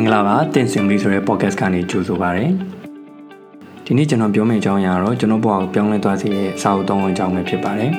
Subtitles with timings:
[0.00, 2.46] င်္ဂလာပါတင်စင်လေးဆိုတဲ့ podcast ကနေကြိုဆိုပါရစေ
[3.84, 7.92] ဒီနေ့ကျွန်တော်ပြောမယ့်အကြောင်းအရာတော့ကျွန်တော်ဘဝကိုပြောင်းလဲသွားစေတဲ့စာအုပ်သုံးအကြောင်းပဲဖြစ်ပါတယ်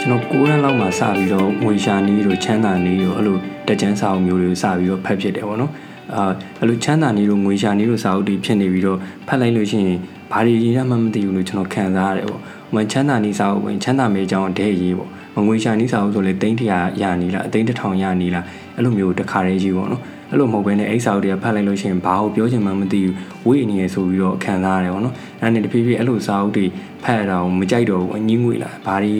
[0.00, 5.72] ကျွန်တော်9ရက်လောက်မှစပြီးတော့ငွေရှာနီးတို့ချမ်းသာနီးတို့အဲ့လိုတက်ချမ်းစာအုပ်မျိုးတွေကိုစပြီးတော့ဖတ်ဖြစ်တယ်ပေါ့နော်
[6.14, 9.98] အာအဲ့လိုချမ်းသာနီးတို့ငွေရှာနီးတို့စာအုပ်တွေဖြစ်နေပြီးတော့ဖတ်လိုက်လို့ရှိရင်
[10.32, 12.40] ဘာတွေရေးရမှမသိဘူးလို့ကျွန်တော်ခံစားရတယ်ပေါ့။
[12.74, 15.10] ဝင်ချမ်းသာနီးစာအုပ်ဝင်ချမ်းသာမေးကြောင်းတဲ့ရေးပေါ့။
[15.46, 18.44] ငွေရှာနီးစာအုပ်ဆိုလေတိန်းတရာရနီးလားအသိန်းတစ်ထောင်ရနီးလား
[18.76, 20.02] အဲ့လိုမျိုးတခါတည်းကြီးပေါ့နော်။
[20.34, 23.14] အဲ့လိုမဟုတ်ဘဲနဲ့အိစာအုပ်တွေကဖတ်လိုက်လို့ရှိရင်ဘာကိုပြောချင်မှမသိဘူး
[23.46, 26.66] ဝိအနေရဆိုပြီးတော့ခံစားရတယ်ပေါ့နော်အဲ့ဒါနဲ့တဖြည်းဖြည်းအဲ့လိုစာအုပ်တွေ
[27.04, 29.14] ဖတ်ရတာကိုမကြိုက်တော့ဘူးအငင်းငွေလာဘာတွေ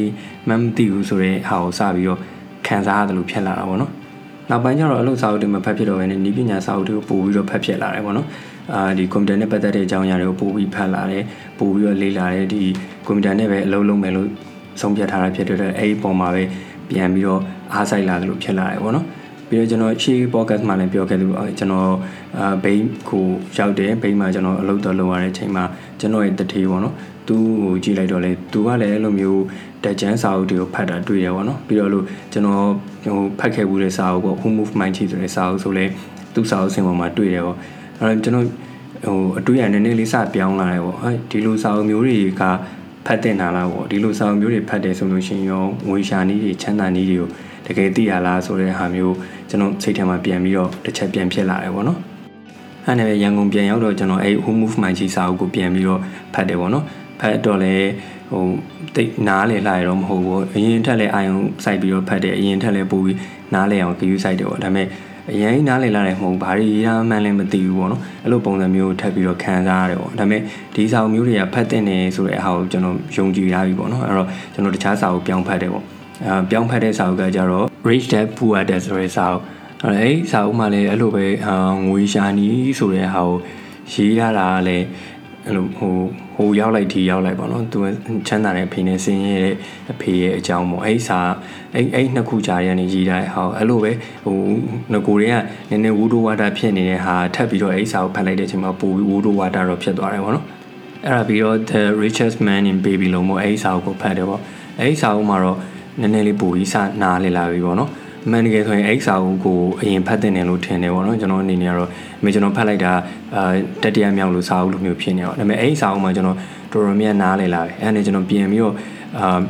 [0.49, 2.21] မှမသိဘူးဆိုတဲ့ဟာကိုစပြီးတော့
[2.67, 3.93] ခံစားရတယ်လို့ဖြစ်လာတာပေါ့နော်
[4.51, 8.27] နောက်ပိုင်းကျတော့အဲ့လိုစာအုပ်တွေမဖတ်ဖြစ်တော့ဘဲနဲ့ဤပညာစာအုပ်တွေကိုပို့ပြီးတော့ဖတ်ဖြစ်လာတယ်ပေါ့နော်
[8.73, 11.25] အာဒီကွန်ပျူတာနဲ့ပတ်သက်တဲ့အကြောင်းအရာတွေကိုပို့ပြီးဖတ်လာတယ်
[11.59, 12.63] ပို့ပြီးတော့လေ့လာတယ်ဒီ
[13.07, 14.29] ကွန်ပျူတာနဲ့ပဲအလုပ်လုပ်မယ်လို့
[14.81, 16.43] ဆုံးဖြတ်ထားတာဖြစ်တဲ့အတွက်အဲ့ဒီပုံမှာပဲ
[16.91, 17.41] ပြန်ပြီးတော့
[17.73, 19.07] အားစိုက်လာတယ်လို့ဖြစ်လာတယ်ပေါ့နော်
[19.49, 21.91] ပြီးတော့ကျွန်တော်ရှေ့ podcast မှာလည်းပြောခဲ့လို့ကျွန်တော်
[22.39, 23.25] အာဘိန်းကို
[23.57, 25.65] ရောက်တယ်ဘိန်းမှာကျွန်တော်အလုပ်တော်လုပ်ရတဲ့အချိန်မှာ
[26.01, 26.95] ကျွန်တော်ရဲ့တထေးပေါ့နော်
[27.29, 29.43] သူ့ကိုကြည့်လိုက်တော့လေသူကလည်းအဲ့လိုမျိုး
[29.85, 32.65] တက်ချမ်းစာအုပ်တွေကိုဖတ်တာတွေ့ရပါတော့ပြီးတော့လို့ကျွန်တော်
[33.05, 35.85] ဟိုဖတ်ခဲ့ဘူးတဲ့စာအုပ်ပေါ့ Who Move Mind ချီဆိုတဲ့စာအုပ်ဆိုလဲ
[36.35, 37.57] သူ့စာအုပ်စင်ပေါ်မှာတွေ့တယ်ပေါ့
[38.01, 38.47] အဲ့တော့ကျွန်တော်
[39.07, 42.43] ဟိုအတွေ့အကြုံနည်းနည်းလေးစပြောင်းလာတယ်ပေါ့အဲဒီလိုစာအုပ်မျိုးတွေက
[43.07, 47.29] ဖတ်တင်တာလားပေါ့ဒီလိုစာအုပ်မျိုးတွေဖတ်တယ်ဆိုလို့ရှိရင်ရောငွေရှာနည်းတွေချမ်းသာနည်းတွေကို
[47.67, 49.17] တကယ်သိရလားဆိုတဲ့ဟာမျိုး
[49.49, 51.99] ကျွန်တော်စိတ်ထဲမှာပြန်ပြီးတော့တစ်ချက်ပြန်ဖြစ်လာတယ်ပေါ့နော်
[52.87, 56.01] အဲ့နဲ့ရန်ကုန်ပြန်ရောက်တော့ကျွန်တော်အဲ့ Who Move My ကြီးစာအုပ်ကိုပြန်ပြီးတော့
[56.35, 56.85] ဖတ်တယ်ပေါ့နော်
[57.21, 57.75] ဖတ်တော့လေ
[58.31, 58.45] ဟို
[58.97, 63.19] တိတ်နားလေလာရတော့မဟုတ်ဘူးအရင်ထက်လည်းအာယုံစိုက်ပြီးတော့ဖတ်တယ်အရင်ထက်လည်းပိုပြီး
[63.55, 64.87] နားလေအောင်ကြည့်စိုက်တယ်ပေါ့ဒါပေမဲ့
[65.33, 70.41] အရင်နားလေလာတယ်မဟုတ်ဘာတွေရမှန်းလည်းမသိဘူးပေါ့နော်အဲ့လိုပုံစံမျိုးထပ်ပြီးတော့ခံစားရတယ်ပေါ့ဒါပေမဲ့
[70.75, 75.85] ဒီစာအုပ်မျိုးတွေကဖတ်တဲ့နေဆိုတဲ့အဟာကိုကျွန်တော်ယုံကြည်ထားပြီပေါ့နော်အဲ့တော့ကျွန်တော်တခြားစာအုပ်ပြောင်းဖတ်တယ်ပေါ့
[76.27, 79.43] အဲပြောင်းဖတ်တဲ့စာအုပ်ကကြတော့ Rich Dad Poor Dad ဆိုတဲ့စာအုပ်
[79.85, 81.25] အဲ့စာအုပ်မှာလည်းအဲ့လိုပဲ
[81.87, 83.39] ငွေရှာနီးဆိုတဲ့ဟာကို
[83.93, 84.87] ရေးရတာကလည်း
[85.47, 85.95] အဲ့လိုဟို
[86.35, 87.79] ဟိုရောက်လိုက်ဒီရောက်လိုက်ပေါ့နော်သူ
[88.27, 89.57] ချမ်းသာတဲ့အဖေနဲ့ဆင်းရဲတဲ့
[89.93, 91.19] အဖေရဲ့အကြောင်းပေါ့အဲ့စာ
[91.75, 93.93] အဲ့အဲ့နှစ်ခုကြားရနေရေးတာဟောအဲ့လိုပဲ
[94.25, 94.39] ဟို
[94.93, 95.35] ငကိုတွေက
[95.71, 100.45] နည်းနည်းဝူဒိုဝါတာဖြစ်နေတဲ့ဟာထပ်ပြီးတော့အဲ့စာကိုဖတ်လိုက်တဲ့အချိန်မှာပိုပြီးဝူဒိုဝါတာတော့ဖြစ်သွားတယ်ပေါ့နော်
[101.07, 104.41] အဲ့ဒါပြီးတော့ The Richest Man in Babylon ပေါ့အဲ့စာကိုဖတ်တယ်ပေါ့
[104.81, 105.59] အဲ့စာအုပ်မှာတော့
[106.01, 111.91] နည်းနည်းလေးပိုပြီးစနားလေလာပြီပေါ့နော်အ မှန်တကယ်ဆိုရင်အဲ့စာအုပ်ကိုအရင်ဖတ်တဲ့နယ်လို့ထင်တယ်ပေါ့နော်ကျွန်တော်အနေနဲ့ကတော့
[112.21, 112.93] အမေကျွန်တော်ဖတ်လိုက်တာ
[113.35, 116.37] အာတတိယမြောက်လို့စာအုပ်လိုမျိုးဖြစ်နေတော့ဒါပေမဲ့အဲ့စာအုပ်မှာကျွန်တော်
[116.73, 118.75] တော်တော်များနားလေလာတယ်အဲ့ဒါနဲ့ကျွန်တော်ပြန်ပြီးတော့
[119.19, 119.41] အာ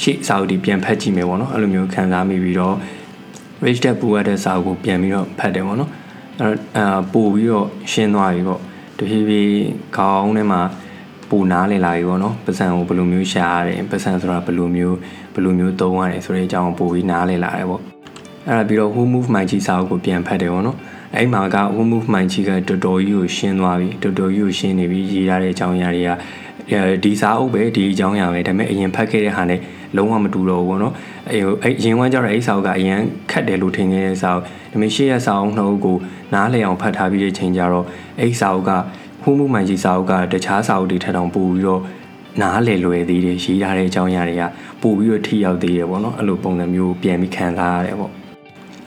[0.00, 2.74] ရှေ့စာအုပ်ဒီပြန်ဖတ်ကြည့်မယ်ပေါ့နော်အဲ့လိုမျိုးခံစားမိပြီးတော့
[3.64, 5.90] Rich Dad Poor Dad စာအုပ်ကိုပြန်ပြီးတော့ဖတ်တယ်ပေါ့နော်
[6.40, 8.60] အဲ့အာပို့ပြီးတော့ရှင်းသွားပြီပေါ့
[8.98, 9.54] တဖြည်းဖြည်း
[9.96, 10.60] ခေါင်းထဲမှာ
[11.28, 14.96] ပူနားလေလာပြီပေါ့နော်ပစံကိုဘယ်လိုမျိုးရှာရတယ်ပစံဆိုတာဘယ်လိုမျိုး
[15.34, 17.93] ဘယ်လိုမျိုးသုံးရတယ်ဆိုတဲ့အကြောင်းပို့ပြီးနားလေလာတယ်ပေါ့
[18.48, 20.78] အဲ့ဒါပြီးတော့ Who Move My ကြီးစာအုပ်ကိုပြန်ဖတ်တယ်ပေါ့နော်
[21.16, 26.10] အဲ့မှာက Who Move My ကြီးကတော်တော်ကြီးကိုရှင်းသွားပြီတော်တော်ကြီးကိုရှင်းနေပြီရေးရတဲ့အကြောင်းအရာတွေက
[27.04, 29.60] ဒီစာအုပ်ပဲဒီအကြောင်းအရာပဲဒါပေမဲ့အရင်ဖတ်ခဲ့တဲ့ဟာနဲ့
[29.96, 30.94] လုံးဝမတူတော့ဘူးပေါ့နော်
[31.30, 33.00] အဲအရင်ကကြတော့အဲ့စာအုပ်ကအရင်
[33.30, 35.96] ခတ်တယ်လို့ထင်ခဲ့တဲ့စာအုပ်ဒါပေမဲ့ရှေ့ရစာအုပ်နှုတ်ကို
[36.34, 37.86] နားလည်အောင်ဖတ်ထားပြီးတဲ့ချိန်ကျတော့
[38.20, 38.70] အဲ့စာအုပ်က
[39.22, 41.82] ဟူးမှုမှန်ကြီးစာအုပ်ကတခြားစာအုပ်တွေထက်တောင်ပိုပြီးတော့
[42.42, 44.42] နားလည်လွယ်သေးတယ်ရေးထားတဲ့အကြောင်းအရာတွေက
[44.82, 48.23] ပို့ပြီးတော့ထိရောက်သေးတယ်ပေါ့နော်အဲ့လိုပုံစံမျိုးပြန်ပြီးခံစားရတယ်ပေါ့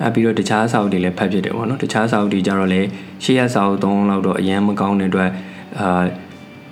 [0.03, 2.81] အဲပြီးတော့တခြားစာအုပ်တွေလည်းဖတ်ဖြစ်တယ်ပေါ့နော်တခြားစာအုပ်တွေကြတော့လေ
[3.23, 5.29] ရှေ့ရစာအုပ်သုံးလောက်တော့အရင်မကောင်းတဲ့အတွက်
[5.79, 6.03] အာ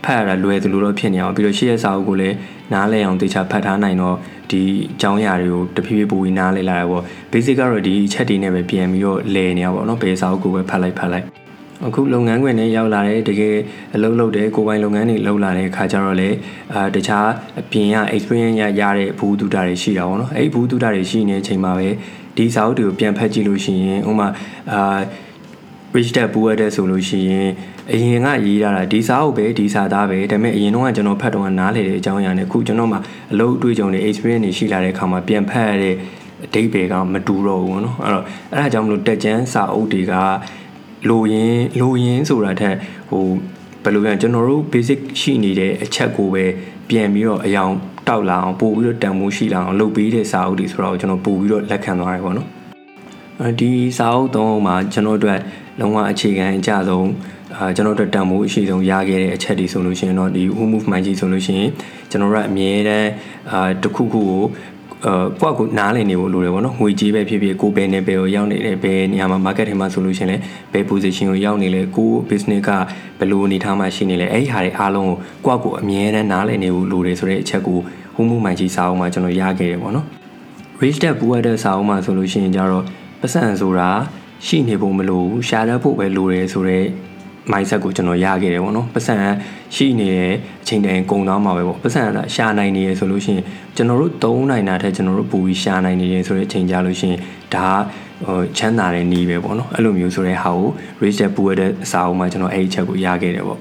[0.03, 2.35] ဖတ်ရတာလွယ်သလိုတော့ဖြစ်နေအောင်ပြီးတော့ရှေ့ရစာအုပ်ကိုလည်း
[2.73, 4.15] နားလည်အောင်တေချာဖတ်ထားနိုင်တော့
[4.51, 4.61] ဒီ
[4.93, 11.25] အကြောင်းအရာတွေကိုတဖြည်းဖြည်းပိုပြီးနားလည်လာတယ်ပေါ့ basic ကတော့ဒီအချက်တွေနဲ့ပဲပြန်ပြီးတော့လည်နေရပါတော့ဘယ်စာအုပ်ကိုပဲဖတ်လိုက်ဖတ်လိုက်
[11.85, 13.55] အခုလုပ်ငန်းခွင်နဲ့ရောက်လာတဲ့တကယ်
[13.95, 16.29] အလုပ်လုပ်တဲ့ကိုယ်ပိုင်လုပ်ငန်းတွေလုပ်လာတဲ့အခါကျတော့လေ
[16.73, 17.27] အာတခြား
[17.59, 21.87] အပြင်က experience ရရတဲ့ဘူးတူတာတွေရှိတာပေါ့နော်အဲ့ဒီဘူးတူတာတွေရှိနေတဲ့အချိန်မှာပဲ
[22.36, 24.28] ဒီစာအုပ်တွေကိုပြန်ဖတ်ကြည့်လို့ရှိရင်ဥမာ
[24.72, 25.00] အာ
[25.96, 27.48] rich dad poor dad ဆိုလို့ရှိရင်
[27.92, 32.98] အရင်ကရေးရတာဒီစာအုပ်ပဲဒီစာသားပဲဒါပေမဲ့အရင်တော့ကျွန်တော်ဖတ်တော့နားလေတဲ့အကြောင်းအရာနဲ့အခုကျွန်တော်မှ
[33.32, 35.94] အလုပ်အတွေ့အကြုံတွေ experience တွေရှိလာတဲ့အခါမှာပြန်ဖတ်ရတဲ့
[36.44, 40.14] အဓိပ္ပာယ်ကမတူတော့ဘူးเนาะအဲ့တော့အဲ့ဒါကြောင့်မလို့တက်ကျန်းစာအုပ်တွေက
[41.08, 42.76] လိုရင်းလိုရင်းဆိုတာထက်
[43.10, 43.24] ဟို
[43.84, 46.44] ဘယ်လိုပြန်ကျွန်တော်တို့ basic ရှိနေတဲ့အချက်ကိုပဲ
[46.88, 47.72] ပြန်ပြီးတော့အယောင်
[48.07, 52.47] တောက်လာအောင်ပို့ပြီးတော့တန်ဖိုးရှိလာအောင်လုပ်ပေးတဲ့စာအုပ်တွေဆိုတော့ကျွန်တော်ပို့ပြီးတော့လက်ခံသွားတယ်ပေါ့နော်
[53.41, 55.39] အဲဒီစာအုပ်သုံးမှာကျွန်တော်တို့
[55.79, 57.09] လုံးဝအခြေခံအကျဆုံး
[57.55, 61.69] အာကျွန်တော်တို့တန်ဖိုးအရှိဆုံးရခဲ့တဲ့အချက်တွေဆိုလို့ရှိရင်တော့ဒီ Who Move My ကြီးဆိုလို့ရှိရင်
[62.09, 63.09] ကျွန်တော်တို့အမြဲတမ်း
[63.51, 64.74] အာတစ်ခုခုကိုအာ
[65.05, 70.41] ကိုယ့်ကိုနားလည်နေဖို့လိုတယ်ပေါ့နော်ငွေကြေးပဲဖြစ်ဖြစ်ကိုယ်ပဲနေပဲကိုရောက်နေတယ်ဘယ်နေရာမှာ market ထဲမှာဆိုလို့ရှိရင်လည်း
[70.73, 72.69] ဘယ် position ကိုရောက်နေလဲကိုယ် business က
[73.19, 75.11] ဘယ်လိုအနေထားမှာရှိနေလဲအဲ့ဒီဟာတွေအားလုံး
[75.45, 77.79] ကိုကိုယ့်ကိုအမြဲတမ်းနားလည်နေဖို့လိုတယ်ဆိုတဲ့အချက်ကို
[78.15, 80.05] ဟိုမှုမှန်ကြီးစာအုပ်မှာကျွန်တော်ရခဲ့တယ်ပေါ့နော်
[80.81, 82.83] rich dad poor dad စာအုပ်မှာဆိုလို့ရှိရင်ကြတော့
[83.21, 83.89] ပတ်စံဆိုတာ
[84.45, 86.85] ရှိနေဖို့မလိုဘူးရှာတတ်ဖို့ပဲလိုတယ်ဆိုတော့
[87.51, 89.15] mindset ကိုကျွန်တော်ရခဲ့တယ်ပေါ့နော်ပတ်စံ
[89.75, 90.33] ရှိနေတဲ့
[90.63, 92.01] အချိန်တိုင်းကုန်သွားမှာပဲပေါ့ပတ်စံ
[92.35, 93.43] ရှာနိုင်နေရဆိုလို့ရှိရင်
[93.75, 97.19] ကျွန်တော်တို့သုံးနိုင်တာထက်ကျွန်တော်တို့ပူပြီးရှာနိုင်နေရဆိုတဲ့အချိန်ကြလို့ရှိရင်
[97.55, 97.67] ဒါ
[98.27, 100.69] ဟိုချမ်းသာတဲ့နေပဲပေါ့နော်အဲ့လိုမျိုးဆိုတဲ့ဟာကို
[101.03, 103.59] Richard Poo ရဲ့အစာအုပ်မှာကျွန်တော်အဲ့ဒီချက်ကိုရခဲ့တယ်ပေါ့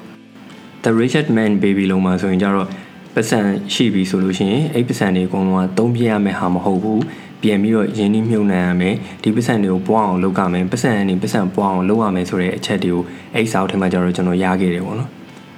[0.84, 2.68] The Richard Man Baby လုံးမှာဆိုရင်ကြတော့
[3.14, 3.38] ပတ်စံ
[3.74, 7.02] ရှိပြီဆိုလို့ရှိရင်အဲ့ပတ်စံတွေအကုန်လုံးကသုံးပြရမယ့်ဟာမဟုတ်ဘူး
[7.44, 13.02] ပြန်ပြီးတော့ရင်းနှီးမြှုပ်နှံရမယ်ဒီပတ်စံတွေကိုပွားအောင်လုပ်ရမယ်ပတ်စံအနေပတ်စံပွားအောင်လုပ်ရမယ်ဆိုတဲ့အချက်တွေကို
[13.34, 15.10] အဲ့စာအုပ်ထဲမှာကျတော့ကျွန်တော်ရခဲ့တယ်ပေါ့နော်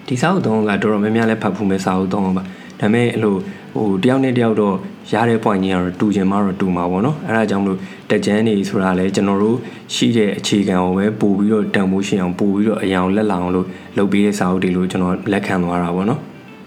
[0.09, 2.43] ဒီစာအုပ်သုံးကတော်တော်များများလည်းဖတ်ဖို့မဲ့စာအုပ်သုံးပါဒါ
[2.81, 3.37] ပေမဲ့အဲ့လို
[3.75, 4.75] ဟိုတယောက်နဲ့တယောက်တော့
[5.13, 7.79] ရတဲ့ point ကြီးကတော့တူချင်မှတော့တူမှာပေါ့နော်အဲ့ဒါကြောင့်မလို့
[8.11, 9.57] တက်ကြမ်းနေဆိုတာလဲကျွန်တော်တို့
[9.95, 13.67] ရှိတဲ့အခြေခံကိုပဲပို့ပြီးတော့တန်ဖိုးရှင်အောင်ပို့ပြီးတော့အယောင်လက်လောင်လို့
[13.97, 16.21] လုပ်ပြီးတဲ့စာအုပ်တွေလို့ကျွန်တော်လက်ခံသွားတာပေါ့နော်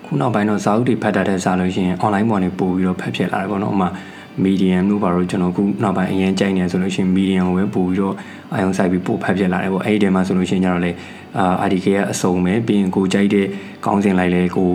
[0.06, 3.90] ခုနောက်ပိုင်းတော့စာအုပ်တွေဖတ်တတ်တဲ့စာလို့ရှိရင် online ပေါ်နေပို့ပြီးတော့ဖတ်ဖြစ်လာတယ်ပေါ့နော်ဥမာ
[4.46, 8.16] medium လို့ပါတော့ကျွန်တော်ခုနောက်ပိုင်းအရင်ကြိုက်နေဆိုလို့ရှိရင် medium ကိုပဲပို့ပြီးတော့
[8.54, 10.92] အာယုံဆိုင်ပြီးပို့ဖတ်ဖြစ်လာတယ်ပေါ့အဲ့ဒီထဲမှာဆိုလို့ရှိရင်ကျတော့လေ
[11.38, 13.46] အာ RDK ကအစုံပဲပြီးရင်ကိုကြိုက်တဲ့
[13.86, 14.70] ကောင်းစင်လိုက်လေကို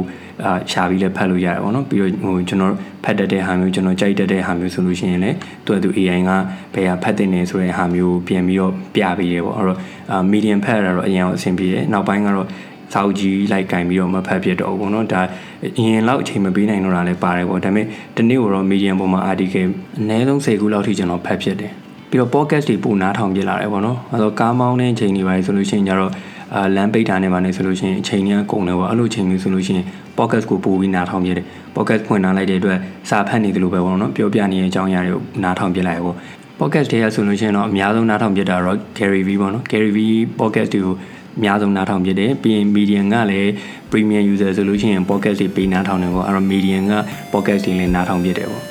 [0.44, 2.74] အာရှာပြီးလည်းဖတ်လို့ရတယ်ပေါ့နော်ပြီးတော့ဟိုကျွန်တော်
[3.04, 5.36] ဖတ်တတ်တဲ့ဟာမျိုးကျွန်တော်ကြိုက်တတ်တဲ့ဟာမျိုးဆိုလို့ရှိရင်လည်း
[5.66, 6.30] သူကသူ AI က
[6.74, 9.78] ဘယ်ဟာဖတ်တဲ့နေဆိုတဲ့ဟာမျိုးပြန်ပြီးတော့ပြပေးတယ်ပေါ့အဲ့တော့
[10.10, 12.48] အာ medium ဖတ်ရတော့အရင်အဆင်ပြေတယ်နောက်ပိုင်းကတော့
[12.94, 15.20] စာအုပ်ကြီးလိုက်ကင်ပြီးတော့မဖတ်ဖြစ်တော့ဘူးပေါ့နော်ဒါ
[15.78, 17.86] အရင်လောက်အချိန်မပေးနိုင်တော့တာလည်းပါတယ်ပေါ့ဒါပေမဲ့
[18.16, 19.70] ဒီနေ့တော့ medium ပေါ်မှာ article
[20.00, 21.72] အနည်းဆုံး10ခုလောက်ထိကျွန်တော်ဖတ်ဖြစ်တယ်
[22.10, 26.12] ပြီးတော့ podcast တွေပို့နားထောင်ပြလာတယ်ပေါ့နော်အဲဆိုကားမောင်းတဲ့အချိန်တွေပါလေဆိုလို့ရှိရင်ကျတော့
[26.54, 29.86] အာလမ်းပိတ်တာနေပါနေဆိုလို့ရှိရင်အချိန်ကြီးကုန်တယ်ပေါ့အဲ့လိုချိန်မျိုးဆိုလို့ရှိရင်
[30.18, 31.44] podcast ကိုပို့ပြီးနားထောင်ပြတယ်
[31.76, 32.78] podcast ဖွင့်လာလိုက်တဲ့အတွက်
[33.10, 36.16] စာဖတ်နေသလိုပဲပေါ့နော်ပြောပြနေတဲ့အကြောင်းအရာတွေကိုနားထောင်ပြလိုက်ပေါ့
[36.58, 39.98] podcast တွေကဆိုလို့ရှိရင်တော့အများဆုံးနားထောင်ပြတာတော့ Gary V ပေါ့နော် Gary V
[40.40, 40.94] podcast တွေကို
[41.36, 43.50] အများဆုံးနားထောင်ပြတယ်ပြီးရင် medium ကလည်း
[43.90, 46.94] premium user ဆိုလို့ရှိရင် podcast တွေပေးနားထောင်တယ်ပေါ့အဲ့တော့ medium က
[47.32, 48.62] podcast တွေလည်းနားထောင်ပြတယ်ပေါ့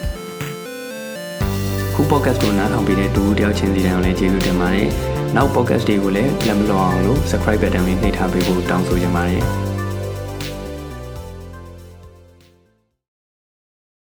[1.93, 4.89] ခု podcast ကိုနားထောင်ပေးတဲ့တူတယောက်ချင်းစီတိုင်းကိုလည်းကျေးဇူးတင်ပါတယ်
[5.35, 9.72] နောက် podcast တွေကိုလည်းလက်မလွန်အောင်လို့ subscribe button လေးနှိပ်ထားပေးဖို့တောင်းဆိုချင်ပါတယ်